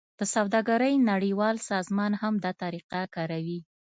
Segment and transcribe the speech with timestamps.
[0.19, 3.59] د سوداګرۍ نړیوال سازمان هم دا طریقه کاروي